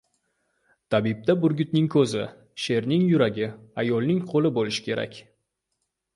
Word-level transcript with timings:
•Tabibda 0.95 1.35
burgutning 1.43 1.89
ko‘zi, 1.97 2.23
sherning 2.65 3.05
yuragi, 3.11 3.51
ayolning 3.85 4.25
qo‘li 4.35 4.53
bo‘lishi 4.59 4.89
kerak. 4.89 5.23